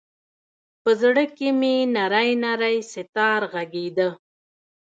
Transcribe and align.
په 0.83 0.91
زړه 1.01 1.23
کې 1.37 1.49
مــــــې 1.59 1.75
نـــری 1.95 2.29
نـــری 2.43 2.77
ستار 2.91 3.41
غـــــږیده 3.51 4.09